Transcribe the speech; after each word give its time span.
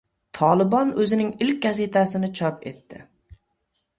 “Tolibon” 0.37 0.93
o‘zining 1.03 1.27
ilk 1.47 1.59
gazetasini 1.67 2.29
chop 2.39 2.65
etdi 2.73 3.03